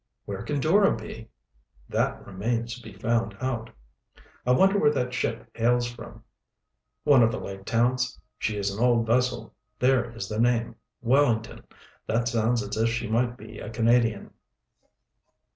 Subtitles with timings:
[0.25, 1.29] "Where can Dora be?"
[1.87, 3.69] "That remains to be found out."
[4.47, 6.23] "I wonder where that ship hails from?"
[7.03, 8.19] "One of the lake towns.
[8.39, 9.53] She is an old vessel.
[9.77, 11.65] There is the name Wellington.
[12.07, 14.31] That sounds as if she might be a Canadian."